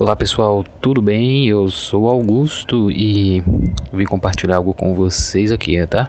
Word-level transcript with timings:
Olá 0.00 0.16
pessoal, 0.16 0.64
tudo 0.80 1.02
bem? 1.02 1.46
Eu 1.46 1.68
sou 1.68 2.08
Augusto 2.08 2.90
e 2.90 3.44
vim 3.92 4.06
compartilhar 4.06 4.56
algo 4.56 4.72
com 4.72 4.94
vocês 4.94 5.52
aqui, 5.52 5.86
tá? 5.86 6.08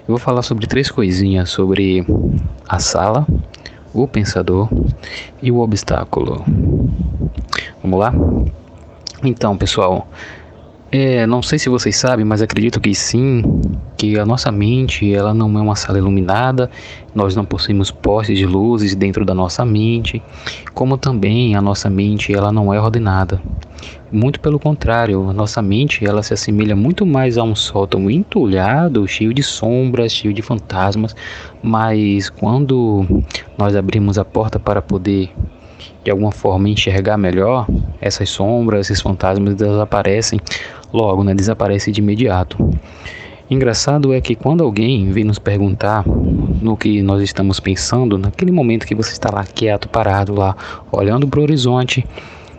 Eu 0.00 0.08
vou 0.08 0.18
falar 0.18 0.42
sobre 0.42 0.66
três 0.66 0.90
coisinhas 0.90 1.48
sobre 1.48 2.04
a 2.68 2.80
sala, 2.80 3.24
o 3.92 4.08
pensador 4.08 4.68
e 5.40 5.52
o 5.52 5.60
obstáculo. 5.60 6.44
Vamos 7.80 8.00
lá? 8.00 8.12
Então, 9.22 9.56
pessoal, 9.56 10.08
é, 10.96 11.26
não 11.26 11.42
sei 11.42 11.58
se 11.58 11.68
vocês 11.68 11.96
sabem, 11.96 12.24
mas 12.24 12.40
acredito 12.40 12.80
que 12.80 12.94
sim, 12.94 13.42
que 13.96 14.16
a 14.16 14.24
nossa 14.24 14.52
mente 14.52 15.12
ela 15.12 15.34
não 15.34 15.58
é 15.58 15.60
uma 15.60 15.74
sala 15.74 15.98
iluminada, 15.98 16.70
nós 17.12 17.34
não 17.34 17.44
possuímos 17.44 17.90
postes 17.90 18.38
de 18.38 18.46
luzes 18.46 18.94
dentro 18.94 19.24
da 19.24 19.34
nossa 19.34 19.64
mente, 19.64 20.22
como 20.72 20.96
também 20.96 21.56
a 21.56 21.60
nossa 21.60 21.90
mente 21.90 22.32
ela 22.32 22.52
não 22.52 22.72
é 22.72 22.80
ordenada. 22.80 23.42
Muito 24.12 24.38
pelo 24.38 24.60
contrário, 24.60 25.28
a 25.28 25.32
nossa 25.32 25.60
mente 25.60 26.06
ela 26.06 26.22
se 26.22 26.32
assemelha 26.32 26.76
muito 26.76 27.04
mais 27.04 27.36
a 27.36 27.42
um 27.42 27.56
sótão 27.56 28.08
entulhado, 28.08 29.08
cheio 29.08 29.34
de 29.34 29.42
sombras, 29.42 30.12
cheio 30.12 30.32
de 30.32 30.42
fantasmas, 30.42 31.12
mas 31.60 32.30
quando 32.30 33.04
nós 33.58 33.74
abrimos 33.74 34.16
a 34.16 34.24
porta 34.24 34.60
para 34.60 34.80
poder 34.80 35.32
de 36.02 36.10
alguma 36.10 36.32
forma 36.32 36.68
enxergar 36.68 37.16
melhor, 37.16 37.66
essas 38.00 38.28
sombras, 38.30 38.90
esses 38.90 39.00
fantasmas 39.00 39.54
desaparecem 39.54 40.40
logo, 40.92 41.24
né? 41.24 41.34
Desaparece 41.34 41.90
de 41.90 42.00
imediato. 42.00 42.56
Engraçado 43.50 44.12
é 44.14 44.20
que 44.20 44.34
quando 44.34 44.64
alguém 44.64 45.10
vem 45.12 45.22
nos 45.22 45.38
perguntar 45.38 46.04
no 46.62 46.76
que 46.76 47.02
nós 47.02 47.22
estamos 47.22 47.60
pensando, 47.60 48.16
naquele 48.16 48.50
momento 48.50 48.86
que 48.86 48.94
você 48.94 49.12
está 49.12 49.30
lá 49.30 49.44
quieto, 49.44 49.88
parado 49.88 50.34
lá, 50.34 50.56
olhando 50.90 51.28
para 51.28 51.40
o 51.40 51.42
horizonte, 51.42 52.06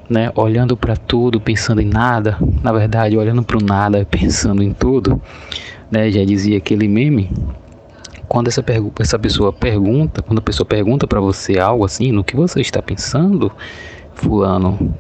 né, 0.07 0.31
olhando 0.35 0.77
para 0.77 0.95
tudo, 0.95 1.41
pensando 1.41 1.81
em 1.81 1.85
nada, 1.85 2.37
na 2.61 2.71
verdade, 2.71 3.17
olhando 3.17 3.41
para 3.41 3.57
o 3.57 3.63
nada, 3.63 4.05
pensando 4.09 4.61
em 4.61 4.73
tudo, 4.73 5.19
né, 5.89 6.11
já 6.11 6.23
dizia 6.23 6.57
aquele 6.57 6.87
meme. 6.87 7.31
Quando 8.27 8.47
essa, 8.47 8.63
essa 8.99 9.19
pessoa 9.19 9.53
pergunta, 9.53 10.21
quando 10.21 10.39
a 10.39 10.41
pessoa 10.41 10.65
pergunta 10.65 11.07
para 11.07 11.19
você 11.19 11.59
algo 11.59 11.85
assim, 11.85 12.11
no 12.11 12.23
que 12.23 12.35
você 12.35 12.61
está 12.61 12.81
pensando, 12.81 13.51
fulano, 14.13 14.95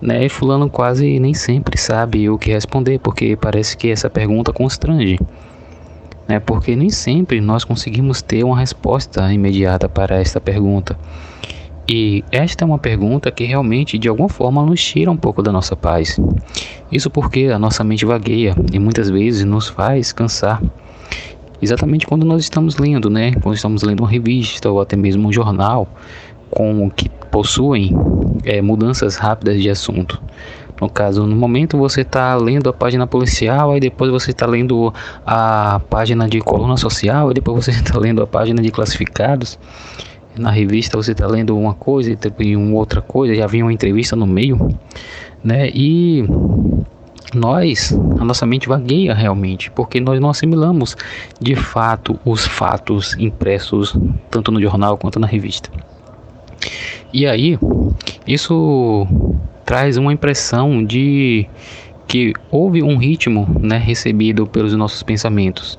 né? 0.00 0.24
E 0.24 0.28
fulano 0.28 0.68
quase 0.68 1.18
nem 1.18 1.34
sempre 1.34 1.78
sabe 1.78 2.28
o 2.28 2.38
que 2.38 2.52
responder, 2.52 2.98
porque 2.98 3.36
parece 3.36 3.76
que 3.76 3.90
essa 3.90 4.10
pergunta 4.10 4.52
constrange. 4.52 5.18
Né? 6.28 6.40
Porque 6.40 6.74
nem 6.74 6.90
sempre 6.90 7.40
nós 7.40 7.64
conseguimos 7.64 8.20
ter 8.20 8.44
uma 8.44 8.58
resposta 8.58 9.32
imediata 9.32 9.88
para 9.88 10.20
esta 10.20 10.40
pergunta. 10.40 10.98
E 11.88 12.24
esta 12.32 12.64
é 12.64 12.66
uma 12.66 12.78
pergunta 12.78 13.30
que 13.30 13.44
realmente 13.44 13.96
de 13.96 14.08
alguma 14.08 14.28
forma 14.28 14.64
nos 14.66 14.82
tira 14.82 15.10
um 15.10 15.16
pouco 15.16 15.40
da 15.40 15.52
nossa 15.52 15.76
paz. 15.76 16.18
Isso 16.90 17.08
porque 17.08 17.44
a 17.44 17.58
nossa 17.58 17.84
mente 17.84 18.04
vagueia 18.04 18.56
e 18.72 18.78
muitas 18.78 19.08
vezes 19.08 19.44
nos 19.44 19.68
faz 19.68 20.12
cansar. 20.12 20.60
Exatamente 21.60 22.06
quando 22.06 22.24
nós 22.24 22.42
estamos 22.42 22.76
lendo, 22.76 23.08
né? 23.08 23.32
Quando 23.42 23.54
estamos 23.54 23.82
lendo 23.82 24.00
uma 24.00 24.08
revista 24.08 24.70
ou 24.70 24.80
até 24.80 24.96
mesmo 24.96 25.28
um 25.28 25.32
jornal, 25.32 25.88
com 26.50 26.90
que 26.90 27.08
possuem 27.30 27.94
é, 28.44 28.60
mudanças 28.62 29.16
rápidas 29.16 29.60
de 29.60 29.68
assunto. 29.68 30.20
No 30.80 30.90
caso, 30.90 31.26
no 31.26 31.34
momento 31.34 31.78
você 31.78 32.02
está 32.02 32.34
lendo 32.36 32.68
a 32.68 32.72
página 32.72 33.06
policial, 33.06 33.72
aí 33.72 33.80
depois 33.80 34.10
você 34.10 34.30
está 34.30 34.46
lendo 34.46 34.92
a 35.24 35.80
página 35.88 36.28
de 36.28 36.40
coluna 36.40 36.76
social, 36.76 37.28
aí 37.28 37.34
depois 37.34 37.64
você 37.64 37.70
está 37.70 37.96
lendo 38.00 38.22
a 38.22 38.26
página 38.26 38.60
de 38.60 38.70
classificados. 38.70 39.58
Na 40.38 40.50
revista 40.50 40.98
você 40.98 41.12
está 41.12 41.26
lendo 41.26 41.56
uma 41.56 41.72
coisa 41.72 42.14
e 42.38 42.56
uma 42.56 42.76
outra 42.76 43.00
coisa, 43.00 43.34
já 43.34 43.46
vinha 43.46 43.64
uma 43.64 43.72
entrevista 43.72 44.14
no 44.14 44.26
meio, 44.26 44.68
né? 45.42 45.70
E 45.70 46.26
nós, 47.34 47.92
a 48.18 48.24
nossa 48.24 48.46
mente 48.46 48.68
vagueia 48.68 49.14
realmente, 49.14 49.70
porque 49.70 50.00
nós 50.00 50.20
não 50.20 50.30
assimilamos 50.30 50.96
de 51.40 51.54
fato 51.54 52.18
os 52.24 52.46
fatos 52.46 53.16
impressos 53.18 53.96
tanto 54.30 54.50
no 54.50 54.60
jornal 54.60 54.96
quanto 54.96 55.18
na 55.18 55.26
revista. 55.26 55.70
E 57.12 57.26
aí, 57.26 57.58
isso 58.26 59.06
traz 59.64 59.96
uma 59.96 60.12
impressão 60.12 60.84
de 60.84 61.46
que 62.06 62.32
houve 62.50 62.82
um 62.82 62.96
ritmo 62.96 63.48
né, 63.60 63.78
recebido 63.78 64.46
pelos 64.46 64.72
nossos 64.74 65.02
pensamentos. 65.02 65.78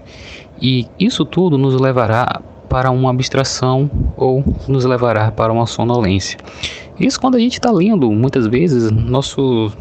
E 0.61 0.85
isso 0.99 1.23
tudo 1.23 1.57
nos 1.57 1.79
levará 1.79 2.41
para 2.67 2.91
uma 2.91 3.09
abstração 3.09 3.89
ou 4.17 4.43
nos 4.67 4.83
levará 4.83 5.31
para 5.31 5.53
uma 5.53 5.65
sonolência. 5.65 6.37
Isso 6.99 7.19
quando 7.19 7.35
a 7.35 7.39
gente 7.39 7.53
está 7.53 7.71
lendo, 7.71 8.11
muitas 8.11 8.47
vezes, 8.47 8.91
nosso, 8.91 9.71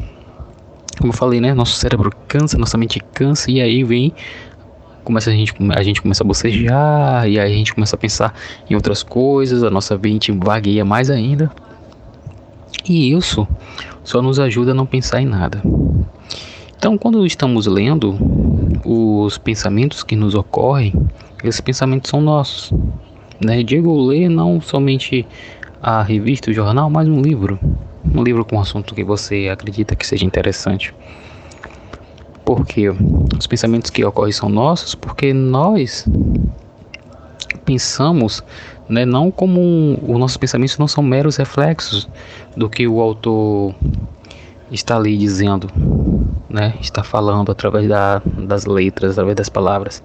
como 0.99 1.13
eu 1.13 1.17
falei, 1.17 1.41
né, 1.41 1.55
nosso 1.55 1.77
cérebro 1.77 2.11
cansa, 2.29 2.59
nossa 2.59 2.79
mente 2.79 3.01
cansa 3.13 3.51
e 3.51 3.61
aí 3.61 3.85
vem 3.85 4.13
começa 5.07 5.31
a 5.31 5.33
gente, 5.33 5.55
a 5.71 5.83
gente 5.85 6.03
começa 6.03 6.25
a 6.25 6.27
bocejar, 6.27 7.29
e 7.29 7.39
aí 7.39 7.53
a 7.53 7.57
gente 7.57 7.73
começa 7.73 7.95
a 7.95 7.99
pensar 7.99 8.35
em 8.69 8.75
outras 8.75 9.05
coisas, 9.05 9.63
a 9.63 9.71
nossa 9.71 9.97
mente 9.97 10.33
vagueia 10.33 10.85
mais 10.85 11.11
ainda. 11.11 11.49
E 12.89 13.13
isso 13.13 13.47
só 14.03 14.21
nos 14.21 14.41
ajuda 14.41 14.73
a 14.73 14.75
não 14.75 14.85
pensar 14.85 15.23
em 15.23 15.27
nada. 15.27 15.63
Então, 16.77 16.99
quando 16.99 17.25
estamos 17.25 17.69
lendo, 17.69 18.19
os 18.85 19.39
pensamentos 19.39 20.03
que 20.03 20.17
nos 20.17 20.35
ocorrem, 20.35 20.93
esses 21.43 21.61
pensamentos 21.61 22.11
são 22.11 22.21
nossos. 22.21 22.73
Né? 23.41 23.63
Digo 23.63 23.97
ler 24.07 24.29
não 24.29 24.61
somente 24.61 25.25
a 25.81 26.03
revista, 26.03 26.51
o 26.51 26.55
jornal, 26.55 26.91
mas 26.91 27.09
um 27.09 27.21
livro. 27.21 27.59
Um 28.15 28.23
livro 28.23 28.45
com 28.45 28.57
um 28.57 28.61
assunto 28.61 28.95
que 28.95 29.05
você 29.05 29.49
acredita 29.49 29.95
que 29.95 30.07
seja 30.07 30.25
interessante 30.25 30.95
porque 32.47 32.89
os 32.89 33.47
pensamentos 33.49 33.91
que 33.91 34.05
ocorrem 34.05 34.33
são 34.33 34.49
nossos, 34.49 34.95
porque 34.95 35.35
nós 35.35 36.07
pensamos, 37.65 38.43
né, 38.89 39.05
não 39.05 39.33
como 39.33 39.61
um, 39.61 39.99
os 40.01 40.19
nossos 40.19 40.37
pensamentos 40.37 40.79
não 40.79 40.87
são 40.87 41.03
meros 41.03 41.37
reflexos 41.37 42.09
do 42.57 42.71
que 42.71 42.87
o 42.87 43.01
autor 43.01 43.75
está 44.71 44.97
ali 44.97 45.19
dizendo, 45.19 45.69
né, 46.49 46.75
está 46.81 47.03
falando 47.03 47.51
através 47.51 47.89
da, 47.89 48.23
das 48.25 48.65
letras, 48.65 49.13
através 49.13 49.37
das 49.37 49.49
palavras. 49.49 50.01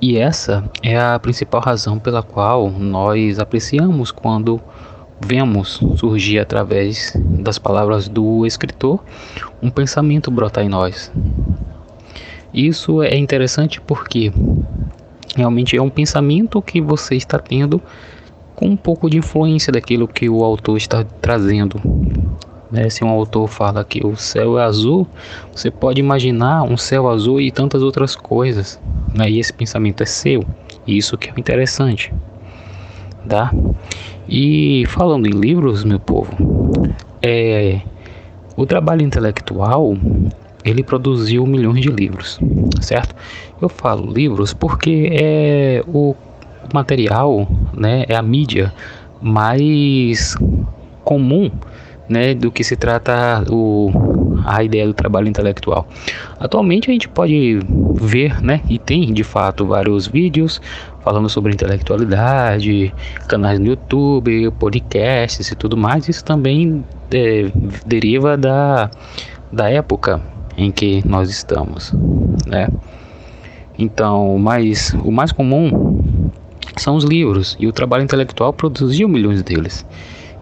E 0.00 0.18
essa 0.18 0.62
é 0.84 0.96
a 0.96 1.18
principal 1.18 1.60
razão 1.60 1.98
pela 1.98 2.22
qual 2.22 2.70
nós 2.70 3.40
apreciamos 3.40 4.12
quando 4.12 4.60
vemos 5.20 5.80
surgir 5.96 6.38
através 6.38 7.12
das 7.16 7.58
palavras 7.58 8.08
do 8.08 8.46
escritor 8.46 9.02
um 9.62 9.70
pensamento 9.70 10.30
brotar 10.30 10.64
em 10.64 10.68
nós, 10.68 11.10
isso 12.56 13.02
é 13.02 13.14
interessante 13.14 13.82
porque 13.82 14.32
realmente 15.36 15.76
é 15.76 15.82
um 15.82 15.90
pensamento 15.90 16.62
que 16.62 16.80
você 16.80 17.14
está 17.14 17.38
tendo 17.38 17.82
com 18.54 18.66
um 18.68 18.76
pouco 18.76 19.10
de 19.10 19.18
influência 19.18 19.70
daquilo 19.70 20.08
que 20.08 20.26
o 20.26 20.42
autor 20.42 20.78
está 20.78 21.04
trazendo. 21.04 21.78
Né? 22.70 22.88
Se 22.88 23.04
um 23.04 23.10
autor 23.10 23.46
fala 23.46 23.84
que 23.84 24.04
o 24.06 24.16
céu 24.16 24.58
é 24.58 24.64
azul, 24.64 25.06
você 25.52 25.70
pode 25.70 26.00
imaginar 26.00 26.62
um 26.62 26.78
céu 26.78 27.10
azul 27.10 27.42
e 27.42 27.50
tantas 27.50 27.82
outras 27.82 28.16
coisas. 28.16 28.80
Né? 29.14 29.32
E 29.32 29.38
esse 29.38 29.52
pensamento 29.52 30.02
é 30.02 30.06
seu. 30.06 30.42
E 30.86 30.96
isso 30.96 31.18
que 31.18 31.28
é 31.28 31.34
interessante. 31.36 32.10
Tá? 33.28 33.52
E 34.28 34.84
falando 34.88 35.26
em 35.26 35.30
livros, 35.30 35.84
meu 35.84 35.98
povo, 35.98 36.32
é, 37.22 37.80
o 38.56 38.64
trabalho 38.64 39.02
intelectual 39.02 39.96
ele 40.64 40.82
produziu 40.82 41.46
milhões 41.46 41.80
de 41.80 41.90
livros, 41.90 42.40
certo? 42.80 43.14
Eu 43.60 43.68
falo 43.68 44.12
livros 44.12 44.52
porque 44.52 45.10
é 45.12 45.82
o 45.86 46.14
material, 46.74 47.48
né, 47.72 48.04
é 48.08 48.16
a 48.16 48.22
mídia 48.22 48.72
mais 49.20 50.36
comum, 51.04 51.50
né, 52.08 52.34
do 52.34 52.50
que 52.50 52.62
se 52.64 52.76
trata 52.76 53.44
o 53.50 53.90
a 54.44 54.62
ideia 54.62 54.86
do 54.86 54.94
trabalho 54.94 55.26
intelectual. 55.26 55.88
Atualmente 56.38 56.88
a 56.88 56.92
gente 56.92 57.08
pode 57.08 57.58
ver, 57.94 58.40
né, 58.42 58.60
e 58.68 58.78
tem 58.78 59.12
de 59.12 59.24
fato 59.24 59.66
vários 59.66 60.06
vídeos 60.06 60.60
falando 61.02 61.28
sobre 61.28 61.52
intelectualidade, 61.52 62.94
canais 63.26 63.58
no 63.58 63.66
YouTube, 63.66 64.50
podcasts 64.52 65.50
e 65.50 65.56
tudo 65.56 65.76
mais. 65.76 66.08
Isso 66.08 66.24
também 66.24 66.84
é, 67.12 67.50
deriva 67.84 68.36
da 68.36 68.90
da 69.52 69.70
época 69.70 70.20
em 70.56 70.70
que 70.70 71.06
nós 71.06 71.30
estamos, 71.30 71.92
né? 72.46 72.68
Então, 73.78 74.38
mais, 74.38 74.94
o 75.04 75.10
mais 75.10 75.32
comum 75.32 76.20
são 76.76 76.96
os 76.96 77.04
livros, 77.04 77.56
e 77.58 77.66
o 77.66 77.72
trabalho 77.72 78.04
intelectual 78.04 78.52
produziu 78.52 79.08
milhões 79.08 79.42
deles, 79.42 79.84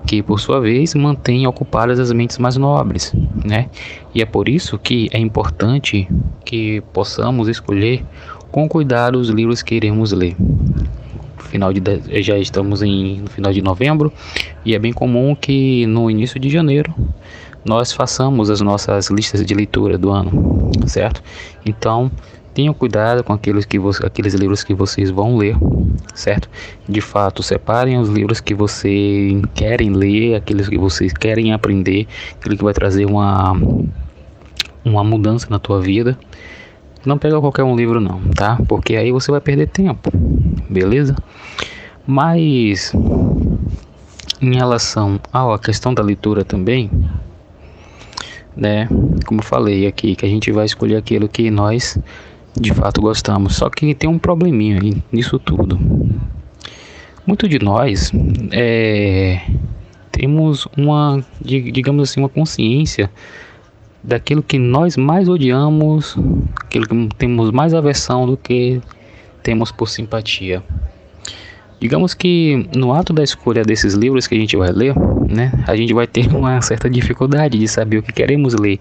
que 0.06 0.22
por 0.22 0.38
sua 0.38 0.60
vez 0.60 0.94
mantém 0.94 1.46
ocupadas 1.46 1.98
as 1.98 2.12
mentes 2.12 2.38
mais 2.38 2.56
nobres, 2.56 3.12
né? 3.44 3.68
E 4.14 4.20
é 4.20 4.26
por 4.26 4.48
isso 4.48 4.78
que 4.78 5.08
é 5.12 5.18
importante 5.18 6.08
que 6.44 6.82
possamos 6.92 7.48
escolher 7.48 8.04
com 8.50 8.68
cuidado 8.68 9.18
os 9.18 9.28
livros 9.28 9.62
que 9.62 9.74
iremos 9.74 10.12
ler. 10.12 10.36
Final 11.38 11.72
de, 11.72 11.80
já 12.22 12.38
estamos 12.38 12.82
em, 12.82 13.20
no 13.20 13.30
final 13.30 13.52
de 13.52 13.62
novembro 13.62 14.12
e 14.64 14.74
é 14.74 14.78
bem 14.78 14.92
comum 14.92 15.34
que 15.34 15.86
no 15.86 16.10
início 16.10 16.38
de 16.38 16.48
janeiro 16.48 16.94
nós 17.64 17.92
façamos 17.92 18.50
as 18.50 18.60
nossas 18.60 19.08
listas 19.08 19.44
de 19.44 19.54
leitura 19.54 19.96
do 19.96 20.10
ano, 20.10 20.70
certo? 20.86 21.22
Então, 21.64 22.10
tenham 22.54 22.72
cuidado 22.72 23.24
com 23.24 23.32
aqueles, 23.32 23.64
que 23.64 23.78
você, 23.78 24.06
aqueles 24.06 24.32
livros 24.32 24.62
que 24.62 24.72
vocês 24.72 25.10
vão 25.10 25.36
ler, 25.36 25.56
certo? 26.14 26.48
De 26.88 27.00
fato, 27.00 27.42
separem 27.42 27.98
os 27.98 28.08
livros 28.08 28.40
que 28.40 28.54
vocês 28.54 29.42
querem 29.54 29.90
ler, 29.90 30.36
aqueles 30.36 30.68
que 30.68 30.78
vocês 30.78 31.12
querem 31.12 31.52
aprender, 31.52 32.06
aquele 32.38 32.56
que 32.56 32.62
vai 32.62 32.72
trazer 32.72 33.04
uma, 33.06 33.52
uma 34.84 35.02
mudança 35.02 35.48
na 35.50 35.58
tua 35.58 35.80
vida. 35.80 36.16
Não 37.04 37.18
pega 37.18 37.38
qualquer 37.40 37.64
um 37.64 37.76
livro 37.76 38.00
não, 38.00 38.20
tá? 38.30 38.58
Porque 38.66 38.96
aí 38.96 39.10
você 39.10 39.30
vai 39.30 39.40
perder 39.40 39.68
tempo, 39.68 40.10
beleza? 40.70 41.14
Mas 42.06 42.92
em 44.40 44.54
relação 44.54 45.20
à 45.32 45.58
questão 45.58 45.92
da 45.92 46.02
leitura 46.02 46.44
também, 46.44 46.90
né? 48.56 48.88
Como 49.26 49.40
eu 49.40 49.44
falei 49.44 49.86
aqui, 49.86 50.14
que 50.14 50.24
a 50.24 50.28
gente 50.28 50.52
vai 50.52 50.64
escolher 50.64 50.96
aquilo 50.96 51.28
que 51.28 51.50
nós 51.50 51.98
de 52.58 52.72
fato 52.72 53.00
gostamos. 53.00 53.56
Só 53.56 53.68
que 53.68 53.94
tem 53.94 54.08
um 54.08 54.18
probleminha 54.18 54.80
aí 54.80 55.02
nisso 55.12 55.38
tudo. 55.38 55.78
Muito 57.26 57.48
de 57.48 57.58
nós 57.58 58.12
é, 58.52 59.40
temos 60.12 60.68
uma, 60.76 61.24
digamos 61.40 62.10
assim, 62.10 62.20
uma 62.20 62.28
consciência 62.28 63.10
daquilo 64.02 64.42
que 64.42 64.58
nós 64.58 64.96
mais 64.96 65.28
odiamos, 65.28 66.16
aquilo 66.62 66.86
que 66.86 67.08
temos 67.16 67.50
mais 67.50 67.72
aversão 67.72 68.26
do 68.26 68.36
que 68.36 68.80
temos 69.42 69.72
por 69.72 69.88
simpatia. 69.88 70.62
Digamos 71.80 72.14
que 72.14 72.68
no 72.74 72.92
ato 72.92 73.12
da 73.12 73.22
escolha 73.22 73.62
desses 73.62 73.94
livros 73.94 74.26
que 74.26 74.34
a 74.34 74.38
gente 74.38 74.56
vai 74.56 74.70
ler, 74.70 74.94
né, 75.28 75.52
a 75.66 75.74
gente 75.74 75.92
vai 75.92 76.06
ter 76.06 76.28
uma 76.34 76.60
certa 76.60 76.88
dificuldade 76.88 77.58
de 77.58 77.66
saber 77.66 77.98
o 77.98 78.02
que 78.02 78.12
queremos 78.12 78.54
ler 78.54 78.78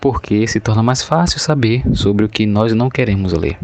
porque 0.00 0.46
se 0.46 0.60
torna 0.60 0.82
mais 0.82 1.02
fácil 1.02 1.40
saber 1.40 1.82
sobre 1.94 2.24
o 2.24 2.28
que 2.28 2.46
nós 2.46 2.72
não 2.74 2.88
queremos 2.88 3.32
ler. 3.32 3.58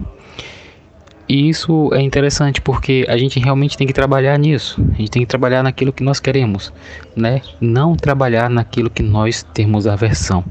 E 1.28 1.48
isso 1.48 1.88
é 1.94 2.00
interessante 2.00 2.60
porque 2.60 3.06
a 3.08 3.16
gente 3.16 3.38
realmente 3.38 3.76
tem 3.76 3.86
que 3.86 3.92
trabalhar 3.92 4.38
nisso. 4.38 4.84
A 4.92 4.96
gente 4.96 5.10
tem 5.10 5.22
que 5.22 5.28
trabalhar 5.28 5.62
naquilo 5.62 5.92
que 5.92 6.02
nós 6.02 6.20
queremos, 6.20 6.72
né? 7.16 7.40
Não 7.60 7.94
trabalhar 7.96 8.50
naquilo 8.50 8.90
que 8.90 9.02
nós 9.02 9.42
temos 9.54 9.86
aversão. 9.86 10.44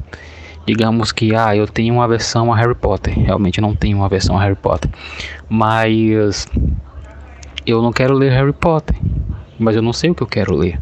Digamos 0.65 1.11
que 1.11 1.35
ah, 1.35 1.55
eu 1.55 1.67
tenho 1.67 1.93
uma 1.93 2.03
aversão 2.03 2.51
a 2.51 2.57
Harry 2.57 2.75
Potter. 2.75 3.13
Realmente 3.13 3.59
não 3.59 3.75
tenho 3.75 3.97
uma 3.97 4.05
aversão 4.05 4.37
a 4.37 4.41
Harry 4.41 4.55
Potter. 4.55 4.89
Mas 5.49 6.47
eu 7.65 7.81
não 7.81 7.91
quero 7.91 8.13
ler 8.13 8.31
Harry 8.31 8.53
Potter, 8.53 8.95
mas 9.59 9.75
eu 9.75 9.81
não 9.81 9.93
sei 9.93 10.09
o 10.09 10.15
que 10.15 10.23
eu 10.23 10.27
quero 10.27 10.55
ler. 10.55 10.79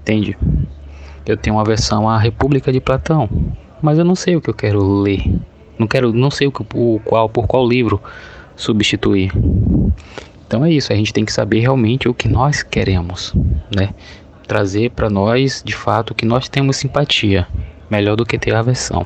Entende? 0.00 0.38
Eu 1.26 1.36
tenho 1.36 1.56
uma 1.56 1.62
aversão 1.62 2.08
à 2.08 2.18
República 2.18 2.72
de 2.72 2.80
Platão, 2.80 3.28
mas 3.80 3.98
eu 3.98 4.04
não 4.04 4.14
sei 4.14 4.36
o 4.36 4.40
que 4.40 4.50
eu 4.50 4.54
quero 4.54 5.00
ler. 5.00 5.22
Não 5.78 5.86
quero, 5.86 6.12
não 6.12 6.30
sei 6.30 6.46
o, 6.46 6.52
que, 6.52 6.64
o 6.74 7.00
qual, 7.04 7.28
por 7.28 7.46
qual 7.46 7.66
livro 7.66 8.00
substituir. 8.56 9.32
Então 10.46 10.64
é 10.64 10.70
isso, 10.70 10.92
a 10.92 10.96
gente 10.96 11.12
tem 11.12 11.24
que 11.24 11.32
saber 11.32 11.60
realmente 11.60 12.08
o 12.08 12.14
que 12.14 12.28
nós 12.28 12.62
queremos, 12.62 13.34
né? 13.74 13.90
Trazer 14.46 14.90
para 14.90 15.10
nós, 15.10 15.62
de 15.64 15.74
fato, 15.74 16.14
que 16.14 16.24
nós 16.24 16.48
temos 16.48 16.76
simpatia, 16.76 17.48
melhor 17.90 18.16
do 18.16 18.24
que 18.24 18.38
ter 18.38 18.54
aversão. 18.54 19.04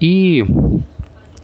E 0.00 0.44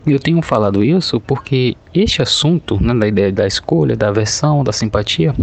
eu 0.06 0.18
tenho 0.18 0.40
falado 0.42 0.84
isso 0.84 1.20
porque 1.20 1.76
este 1.92 2.22
assunto, 2.22 2.82
né, 2.82 2.94
da 2.94 3.08
ideia 3.08 3.32
da 3.32 3.46
escolha, 3.46 3.96
da 3.96 4.08
aversão, 4.08 4.62
da 4.62 4.72
simpatia, 4.72 5.34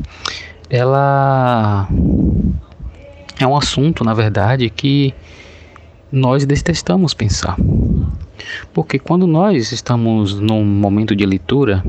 ela 0.70 1.88
é 3.40 3.46
um 3.46 3.56
assunto, 3.56 4.04
na 4.04 4.14
verdade, 4.14 4.70
que 4.70 5.14
nós 6.12 6.46
detestamos 6.46 7.14
pensar. 7.14 7.58
Porque 8.74 9.00
quando 9.00 9.26
nós 9.26 9.72
estamos 9.72 10.40
num 10.40 10.64
momento 10.64 11.16
de 11.16 11.26
leitura, 11.26 11.84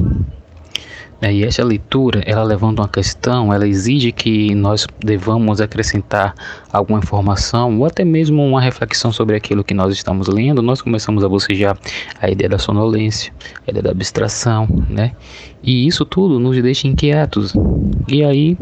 né, 1.21 1.33
e 1.33 1.45
essa 1.45 1.65
leitura 1.65 2.23
ela 2.27 2.43
levanta 2.43 2.83
uma 2.83 2.89
questão, 2.89 3.53
ela 3.53 3.67
exige 3.67 4.13
que 4.13 4.55
nós 4.55 4.87
devamos 5.01 5.61
acrescentar 5.61 6.35
alguma 6.73 6.99
informação 6.99 7.79
ou 7.79 7.87
até 7.87 8.05
mesmo 8.05 8.45
uma 8.45 8.61
reflexão 8.61 9.11
sobre 9.11 9.37
aquilo 9.37 9.65
que 9.65 9.75
nós 9.75 9.93
estamos 9.95 10.29
lendo, 10.29 10.63
nós 10.63 10.83
começamos 10.83 11.25
a 11.25 11.29
bocejar 11.29 11.77
a 12.21 12.31
ideia 12.31 12.49
da 12.49 12.59
sonolência, 12.59 13.33
a 13.67 13.71
ideia 13.71 13.83
da 13.83 13.91
abstração, 13.91 14.69
né? 14.89 15.13
E 15.63 15.87
isso 15.87 16.05
tudo 16.05 16.39
nos 16.39 16.61
deixa 16.63 16.87
inquietos. 16.87 17.55
E 18.09 18.23
aí 18.23 18.57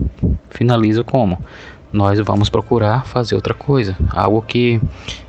finaliza 0.49 1.05
como? 1.05 1.39
Nós 1.95 2.19
vamos 2.19 2.51
procurar 2.51 3.07
fazer 3.07 3.37
outra 3.37 3.55
coisa, 3.55 3.97
algo 4.11 4.43
que 4.43 4.81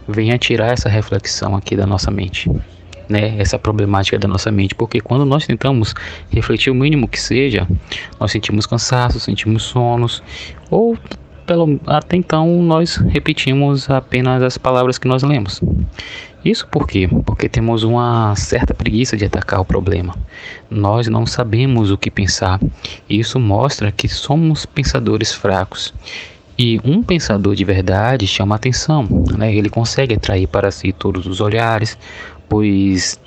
venha 0.07 0.35
tirar 0.35 0.73
essa 0.73 0.89
reflexão 0.89 1.56
aqui 1.56 1.75
da 1.75 1.85
nossa 1.85 2.09
mente, 2.09 2.50
né? 3.07 3.35
Essa 3.38 3.59
problemática 3.59 4.17
da 4.17 4.27
nossa 4.27 4.51
mente, 4.51 4.73
porque 4.73 5.00
quando 5.00 5.23
nós 5.25 5.45
tentamos 5.45 5.94
refletir 6.31 6.71
o 6.71 6.75
mínimo 6.75 7.07
que 7.07 7.21
seja, 7.21 7.67
nós 8.19 8.31
sentimos 8.31 8.65
cansaço, 8.65 9.19
sentimos 9.19 9.62
sonos, 9.62 10.23
ou 10.71 10.97
pelo, 11.45 11.79
até 11.85 12.17
então 12.17 12.63
nós 12.63 12.95
repetimos 12.95 13.88
apenas 13.88 14.41
as 14.41 14.57
palavras 14.57 14.97
que 14.97 15.07
nós 15.07 15.21
lemos. 15.21 15.62
Isso 16.44 16.67
por 16.67 16.88
quê? 16.88 17.07
Porque 17.27 17.47
temos 17.47 17.83
uma 17.83 18.35
certa 18.35 18.73
preguiça 18.73 19.15
de 19.15 19.25
atacar 19.25 19.62
o 19.62 19.65
problema. 19.65 20.15
Nós 20.67 21.07
não 21.07 21.27
sabemos 21.27 21.91
o 21.91 21.97
que 21.97 22.09
pensar. 22.09 22.59
Isso 23.07 23.39
mostra 23.39 23.91
que 23.91 24.07
somos 24.07 24.65
pensadores 24.65 25.31
fracos 25.31 25.94
e 26.57 26.79
um 26.83 27.03
pensador 27.03 27.55
de 27.55 27.65
verdade 27.65 28.25
chama 28.25 28.55
atenção, 28.55 29.07
né? 29.37 29.53
ele 29.53 29.69
consegue 29.69 30.15
atrair 30.15 30.47
para 30.47 30.71
si 30.71 30.93
todos 30.93 31.25
os 31.27 31.41
olhares, 31.41 31.97
pois 32.47 33.19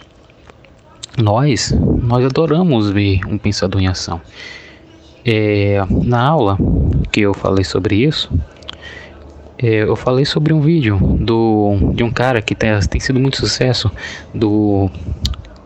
nós, 1.19 1.75
nós 2.03 2.25
adoramos 2.25 2.91
ver 2.91 3.21
um 3.27 3.37
pensador 3.37 3.83
em 3.83 3.87
ação. 3.87 4.21
É, 5.25 5.79
na 6.05 6.27
aula 6.27 6.57
que 7.13 7.21
eu 7.21 7.35
falei 7.35 7.65
sobre 7.65 7.97
isso, 7.97 8.31
é, 9.59 9.83
eu 9.83 9.97
falei 9.97 10.25
sobre 10.25 10.55
um 10.55 10.61
vídeo 10.61 10.97
do, 11.21 11.93
de 11.93 12.05
um 12.05 12.11
cara 12.11 12.41
que 12.41 12.55
tem, 12.55 12.71
tem 12.89 13.01
sido 13.01 13.19
muito 13.19 13.37
sucesso, 13.37 13.91
do 14.33 14.89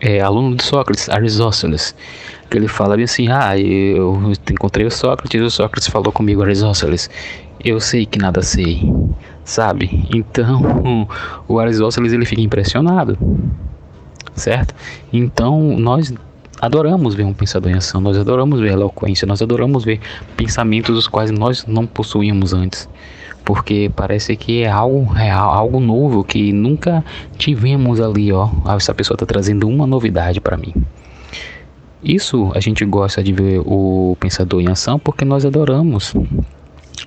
é, 0.01 0.21
aluno 0.21 0.57
de 0.57 0.65
Sócrates, 0.65 1.09
Aristóteles, 1.09 1.95
que 2.51 2.59
ele 2.59 2.69
fala 2.69 3.01
assim, 3.01 3.29
ah, 3.29 3.57
eu 3.57 4.33
encontrei 4.51 4.87
o 4.87 4.91
Sócrates, 4.91 5.41
o 5.41 5.51
Sócrates 5.51 5.89
falou 5.89 6.11
comigo, 6.11 6.43
Aristóteles, 6.43 7.09
eu 7.65 7.81
sei 7.81 8.07
que 8.07 8.19
nada 8.19 8.43
sei, 8.43 8.83
sabe? 9.45 10.07
Então 10.15 11.07
o 11.49 11.59
Aristóteles 11.59 12.13
ele 12.13 12.25
fica 12.25 12.41
impressionado, 12.41 13.19
certo? 14.35 14.75
Então 15.13 15.61
nós 15.79 16.13
adoramos 16.61 17.15
ver 17.15 17.25
um 17.25 17.33
pensador 17.33 17.73
em 17.73 17.75
ação, 17.75 18.01
nós 18.01 18.17
adoramos 18.17 18.61
ver 18.61 18.73
eloquência, 18.73 19.27
nós 19.27 19.43
adoramos 19.43 19.85
ver 19.85 20.01
pensamentos 20.37 20.95
dos 20.95 21.09
quais 21.09 21.31
nós 21.31 21.67
não 21.67 21.87
possuíamos 21.87 22.53
antes, 22.53 22.89
porque 23.45 23.91
parece 23.95 24.37
que 24.37 24.63
é 24.63 24.71
algo 24.71 25.05
real, 25.05 25.51
algo 25.51 25.81
novo 25.81 26.23
que 26.23 26.53
nunca 26.53 27.05
tivemos 27.37 28.01
ali, 28.01 28.33
ó. 28.33 28.49
Ah, 28.65 28.77
essa 28.77 28.95
pessoa 28.95 29.17
está 29.17 29.27
trazendo 29.27 29.69
uma 29.69 29.87
novidade 29.87 30.41
para 30.41 30.57
mim. 30.57 30.73
Isso 32.03 32.51
a 32.55 32.61
gente 32.61 32.85
gosta 32.85 33.23
de 33.23 33.33
ver 33.33 33.61
o 33.65 34.17
pensador 34.19 34.61
em 34.61 34.69
ação 34.69 34.99
porque 34.99 35.25
nós 35.25 35.45
adoramos 35.45 36.15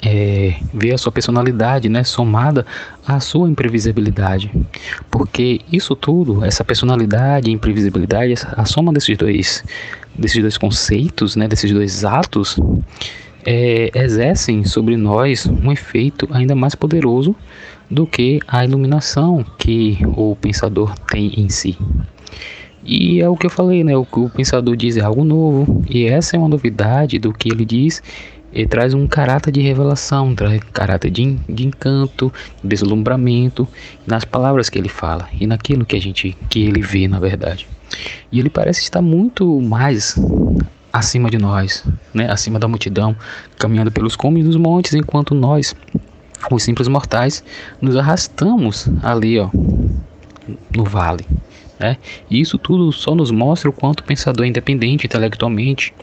é, 0.04 0.56
ver 0.74 0.94
a 0.94 0.98
sua 0.98 1.12
personalidade, 1.12 1.90
né, 1.90 2.04
somada 2.04 2.66
à 3.06 3.20
sua 3.20 3.50
imprevisibilidade, 3.50 4.52
porque 5.10 5.62
isso 5.72 5.96
tudo, 5.96 6.44
essa 6.44 6.64
personalidade 6.64 7.50
e 7.50 7.54
imprevisibilidade, 7.54 8.34
a 8.56 8.66
soma 8.66 8.92
desses 8.92 9.18
dois, 9.18 9.64
desses 10.18 10.42
dois 10.42 10.58
conceitos, 10.58 11.36
né, 11.36 11.48
desses 11.48 11.72
dois 11.72 12.04
atos, 12.04 12.60
é, 13.46 13.92
exercem 13.94 14.64
sobre 14.64 14.98
nós 14.98 15.46
um 15.46 15.72
efeito 15.72 16.28
ainda 16.32 16.56
mais 16.56 16.74
poderoso 16.74 17.36
do 17.90 18.08
que 18.08 18.40
a 18.48 18.66
iluminação 18.66 19.46
que 19.60 20.00
o 20.18 20.36
pensador 20.36 20.98
tem 21.08 21.40
em 21.40 21.48
si. 21.50 21.78
E 22.86 23.20
é 23.20 23.28
o 23.28 23.36
que 23.36 23.48
eu 23.48 23.50
falei, 23.50 23.84
né? 23.84 23.98
O 23.98 24.06
que 24.06 24.20
o 24.20 24.30
pensador 24.30 24.76
diz 24.76 24.96
é 24.96 25.02
algo 25.02 25.24
novo, 25.24 25.84
e 25.90 26.06
essa 26.06 26.36
é 26.36 26.40
uma 26.40 26.48
novidade 26.48 27.18
do 27.18 27.34
que 27.34 27.50
ele 27.50 27.66
diz 27.66 28.02
ele 28.56 28.68
traz 28.68 28.94
um 28.94 29.06
caráter 29.06 29.52
de 29.52 29.60
revelação, 29.60 30.34
traz 30.34 30.62
caráter 30.72 31.12
de, 31.12 31.34
de 31.50 31.68
encanto, 31.68 32.32
deslumbramento 32.64 33.68
nas 34.08 34.24
palavras 34.24 34.70
que 34.70 34.80
ele 34.80 34.88
fala 34.88 35.28
e 35.38 35.46
naquilo 35.46 35.86
que 35.86 35.94
a 35.94 36.02
gente 36.02 36.36
que 36.50 36.64
ele 36.64 36.82
vê 36.82 37.06
na 37.06 37.20
verdade. 37.20 37.68
E 38.32 38.40
ele 38.40 38.50
parece 38.50 38.82
estar 38.82 39.02
muito 39.02 39.60
mais 39.62 40.18
acima 40.92 41.30
de 41.30 41.38
nós, 41.38 41.84
né, 42.14 42.32
acima 42.32 42.58
da 42.58 42.68
multidão, 42.68 43.14
caminhando 43.60 43.92
pelos 43.92 44.16
cumes 44.16 44.46
dos 44.46 44.56
montes, 44.56 44.94
enquanto 44.94 45.36
nós, 45.36 45.76
os 46.50 46.64
simples 46.64 46.88
mortais, 46.88 47.44
nos 47.82 47.98
arrastamos 47.98 48.88
ali, 49.04 49.38
ó, 49.38 49.50
no 50.74 50.86
vale. 50.86 51.26
Né? 51.80 51.98
E 52.30 52.40
isso 52.40 52.58
tudo 52.58 52.92
só 52.92 53.14
nos 53.14 53.32
mostra 53.32 53.70
o 53.70 53.74
quanto 53.74 54.00
o 54.00 54.04
pensador 54.04 54.46
é 54.46 54.50
independente 54.50 55.06
intelectualmente 55.06 55.94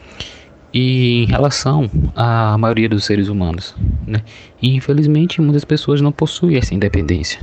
e 0.73 1.23
em 1.23 1.25
relação 1.25 1.89
à 2.15 2.57
maioria 2.57 2.89
dos 2.89 3.05
seres 3.05 3.27
humanos. 3.27 3.75
né? 4.05 4.21
E 4.61 4.75
infelizmente 4.75 5.41
muitas 5.41 5.63
pessoas 5.63 6.01
não 6.01 6.11
possuem 6.11 6.57
essa 6.57 6.73
independência. 6.73 7.39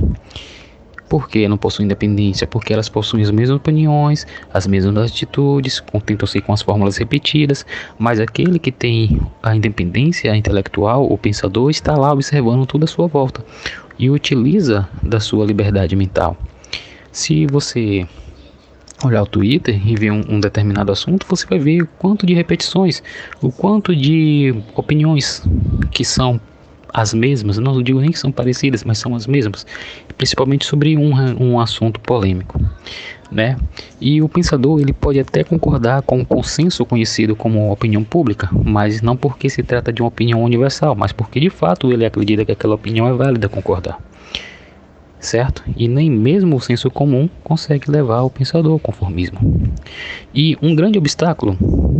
Por 1.11 1.27
que 1.27 1.45
não 1.45 1.57
possuem 1.57 1.87
independência? 1.87 2.47
Porque 2.47 2.71
elas 2.71 2.87
possuem 2.87 3.21
as 3.21 3.31
mesmas 3.31 3.57
opiniões, 3.57 4.25
as 4.53 4.65
mesmas 4.65 5.11
atitudes, 5.11 5.81
contentam-se 5.81 6.39
com 6.39 6.53
as 6.53 6.61
fórmulas 6.61 6.95
repetidas, 6.95 7.65
mas 7.99 8.17
aquele 8.17 8.57
que 8.57 8.71
tem 8.71 9.19
a 9.43 9.53
independência 9.53 10.33
intelectual, 10.33 11.05
o 11.11 11.17
pensador, 11.17 11.69
está 11.69 11.97
lá 11.97 12.13
observando 12.13 12.65
tudo 12.65 12.85
à 12.85 12.87
sua 12.87 13.07
volta 13.07 13.43
e 13.99 14.09
utiliza 14.09 14.87
da 15.03 15.19
sua 15.19 15.45
liberdade 15.45 15.97
mental. 15.97 16.37
Se 17.11 17.45
você 17.45 18.07
olhar 19.03 19.23
o 19.23 19.27
Twitter 19.27 19.79
e 19.85 19.95
ver 19.95 20.11
um, 20.11 20.23
um, 20.29 20.39
determinado 20.39 20.91
assunto, 20.91 21.25
você 21.27 21.45
vai 21.45 21.59
ver 21.59 21.83
o 21.83 21.87
quanto 21.97 22.25
de 22.25 22.33
repetições, 22.33 23.01
o 23.41 23.51
quanto 23.51 23.95
de 23.95 24.53
opiniões 24.75 25.43
que 25.91 26.05
são 26.05 26.39
as 26.93 27.13
mesmas, 27.13 27.57
não 27.57 27.81
digo 27.81 28.01
nem 28.01 28.11
que 28.11 28.19
são 28.19 28.31
parecidas, 28.31 28.83
mas 28.83 28.97
são 28.97 29.15
as 29.15 29.25
mesmas, 29.25 29.65
principalmente 30.17 30.65
sobre 30.65 30.97
um, 30.97 31.13
um 31.41 31.59
assunto 31.59 31.99
polêmico. 31.99 32.59
Né? 33.31 33.57
E 33.99 34.21
o 34.21 34.27
pensador 34.27 34.81
ele 34.81 34.91
pode 34.91 35.17
até 35.17 35.41
concordar 35.41 36.01
com 36.01 36.19
o 36.19 36.25
consenso 36.25 36.85
conhecido 36.85 37.33
como 37.33 37.71
opinião 37.71 38.03
pública, 38.03 38.49
mas 38.51 39.01
não 39.01 39.15
porque 39.15 39.49
se 39.49 39.63
trata 39.63 39.91
de 39.93 40.01
uma 40.01 40.09
opinião 40.09 40.43
universal, 40.43 40.95
mas 40.95 41.13
porque 41.13 41.39
de 41.39 41.49
fato 41.49 41.91
ele 41.93 42.05
acredita 42.05 42.43
que 42.43 42.51
aquela 42.51 42.75
opinião 42.75 43.07
é 43.07 43.13
válida 43.13 43.47
concordar 43.47 44.10
certo? 45.21 45.63
E 45.77 45.87
nem 45.87 46.09
mesmo 46.09 46.57
o 46.57 46.59
senso 46.59 46.89
comum 46.89 47.29
consegue 47.43 47.89
levar 47.89 48.21
o 48.23 48.29
pensador 48.29 48.73
ao 48.73 48.79
conformismo. 48.79 49.39
E 50.33 50.57
um 50.61 50.75
grande 50.75 50.97
obstáculo, 50.97 51.57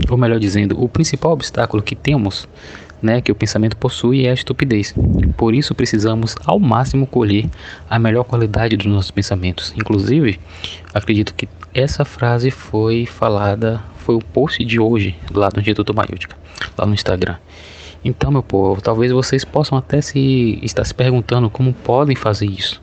ou 0.09 0.17
melhor 0.17 0.39
dizendo, 0.39 0.83
o 0.83 0.89
principal 0.89 1.31
obstáculo 1.31 1.83
que 1.83 1.95
temos, 1.95 2.49
né, 3.01 3.21
que 3.21 3.31
o 3.31 3.35
pensamento 3.35 3.77
possui 3.77 4.25
é 4.25 4.31
a 4.31 4.33
estupidez. 4.33 4.93
Por 5.37 5.53
isso 5.53 5.73
precisamos 5.73 6.35
ao 6.45 6.59
máximo 6.59 7.07
colher 7.07 7.45
a 7.89 7.97
melhor 7.97 8.23
qualidade 8.23 8.75
dos 8.75 8.87
nossos 8.87 9.11
pensamentos. 9.11 9.73
Inclusive, 9.77 10.39
acredito 10.93 11.33
que 11.33 11.47
essa 11.73 12.03
frase 12.03 12.51
foi 12.51 13.05
falada, 13.05 13.81
foi 13.97 14.15
o 14.15 14.19
post 14.19 14.63
de 14.65 14.79
hoje 14.79 15.15
lá 15.33 15.49
do 15.49 15.59
Instituto 15.59 15.93
Maiútica, 15.93 16.35
lá 16.77 16.85
no 16.85 16.93
Instagram. 16.93 17.37
Então, 18.03 18.31
meu 18.31 18.41
povo, 18.41 18.81
talvez 18.81 19.11
vocês 19.11 19.45
possam 19.45 19.77
até 19.77 20.01
se 20.01 20.59
estar 20.63 20.83
se 20.83 20.93
perguntando 20.93 21.51
como 21.51 21.71
podem 21.71 22.15
fazer 22.15 22.47
isso. 22.47 22.81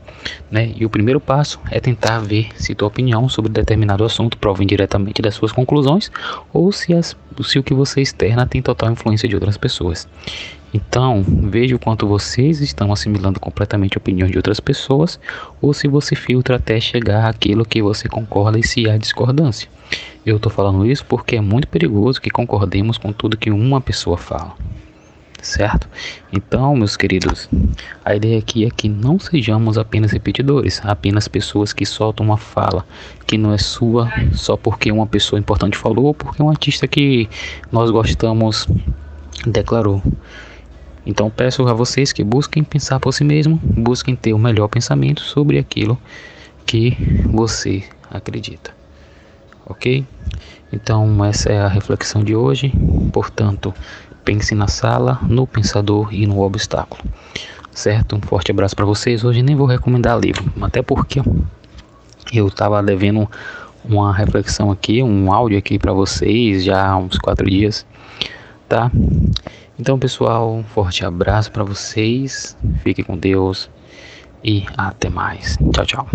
Né? 0.49 0.73
E 0.75 0.85
o 0.85 0.89
primeiro 0.89 1.19
passo 1.19 1.59
é 1.69 1.79
tentar 1.79 2.19
ver 2.19 2.49
se 2.55 2.73
tua 2.73 2.87
opinião 2.87 3.27
sobre 3.27 3.51
determinado 3.51 4.05
assunto 4.05 4.37
provém 4.37 4.65
diretamente 4.65 5.21
das 5.21 5.35
suas 5.35 5.51
conclusões 5.51 6.09
ou 6.53 6.71
se, 6.71 6.93
as, 6.93 7.17
se 7.43 7.59
o 7.59 7.63
que 7.63 7.73
você 7.73 8.01
externa 8.01 8.47
tem 8.47 8.61
total 8.61 8.91
influência 8.91 9.27
de 9.27 9.35
outras 9.35 9.57
pessoas. 9.57 10.07
Então, 10.73 11.23
veja 11.27 11.75
o 11.75 11.79
quanto 11.79 12.07
vocês 12.07 12.61
estão 12.61 12.93
assimilando 12.93 13.39
completamente 13.39 13.97
a 13.97 13.99
opinião 13.99 14.27
de 14.27 14.37
outras 14.37 14.59
pessoas 14.59 15.19
ou 15.61 15.73
se 15.73 15.87
você 15.87 16.15
filtra 16.15 16.55
até 16.55 16.79
chegar 16.79 17.27
àquilo 17.27 17.65
que 17.65 17.81
você 17.81 18.07
concorda 18.07 18.57
e 18.57 18.63
se 18.65 18.89
há 18.89 18.97
discordância. 18.97 19.69
Eu 20.25 20.37
estou 20.37 20.51
falando 20.51 20.85
isso 20.85 21.05
porque 21.05 21.35
é 21.35 21.41
muito 21.41 21.67
perigoso 21.67 22.21
que 22.21 22.29
concordemos 22.29 22.97
com 22.97 23.11
tudo 23.11 23.37
que 23.37 23.49
uma 23.49 23.81
pessoa 23.81 24.17
fala 24.17 24.55
certo? 25.41 25.87
Então, 26.31 26.75
meus 26.75 26.95
queridos, 26.95 27.49
a 28.03 28.15
ideia 28.15 28.39
aqui 28.39 28.65
é 28.65 28.69
que 28.69 28.89
não 28.89 29.19
sejamos 29.19 29.77
apenas 29.77 30.11
repetidores, 30.11 30.81
apenas 30.83 31.27
pessoas 31.27 31.73
que 31.73 31.85
soltam 31.85 32.25
uma 32.25 32.37
fala 32.37 32.85
que 33.25 33.37
não 33.37 33.53
é 33.53 33.57
sua 33.57 34.11
só 34.33 34.57
porque 34.57 34.91
uma 34.91 35.07
pessoa 35.07 35.39
importante 35.39 35.77
falou 35.77 36.05
ou 36.05 36.13
porque 36.13 36.41
um 36.41 36.49
artista 36.49 36.87
que 36.87 37.29
nós 37.71 37.91
gostamos 37.91 38.67
declarou. 39.45 40.01
Então, 41.05 41.29
peço 41.29 41.67
a 41.67 41.73
vocês 41.73 42.11
que 42.11 42.23
busquem 42.23 42.63
pensar 42.63 42.99
por 42.99 43.13
si 43.13 43.23
mesmo, 43.23 43.59
busquem 43.63 44.15
ter 44.15 44.33
o 44.33 44.39
melhor 44.39 44.67
pensamento 44.67 45.21
sobre 45.21 45.57
aquilo 45.57 45.97
que 46.65 46.95
você 47.25 47.83
acredita. 48.11 48.71
Ok? 49.65 50.05
Então, 50.71 51.25
essa 51.25 51.51
é 51.51 51.59
a 51.59 51.67
reflexão 51.67 52.23
de 52.23 52.35
hoje. 52.35 52.71
Portanto, 53.11 53.73
Pense 54.29 54.53
na 54.53 54.67
sala, 54.67 55.17
no 55.27 55.47
pensador 55.47 56.13
e 56.13 56.27
no 56.27 56.41
obstáculo. 56.41 57.01
Certo? 57.71 58.15
Um 58.15 58.21
forte 58.21 58.51
abraço 58.51 58.75
para 58.75 58.85
vocês. 58.85 59.23
Hoje 59.23 59.41
nem 59.41 59.55
vou 59.55 59.65
recomendar 59.65 60.19
livro, 60.19 60.53
até 60.61 60.83
porque 60.83 61.19
eu 62.31 62.47
estava 62.47 62.83
devendo 62.83 63.27
uma 63.83 64.13
reflexão 64.13 64.69
aqui, 64.69 65.01
um 65.01 65.33
áudio 65.33 65.57
aqui 65.57 65.79
para 65.79 65.93
vocês 65.93 66.63
já 66.63 66.89
há 66.89 66.95
uns 66.95 67.17
quatro 67.17 67.49
dias, 67.49 67.87
tá? 68.67 68.91
Então, 69.79 69.97
pessoal, 69.97 70.53
um 70.53 70.63
forte 70.63 71.03
abraço 71.03 71.51
para 71.51 71.63
vocês. 71.63 72.55
Fique 72.83 73.01
com 73.01 73.17
Deus 73.17 73.67
e 74.43 74.63
até 74.77 75.09
mais. 75.09 75.57
Tchau, 75.73 75.85
tchau. 75.87 76.07